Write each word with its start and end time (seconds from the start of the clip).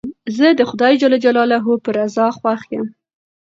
زه 0.37 0.47
د 0.59 0.61
خدای 0.69 0.93
جل 1.01 1.13
جلاله 1.25 1.57
په 1.85 1.89
رضا 1.97 2.27
خوښ 2.37 2.61
یم. 2.73 2.87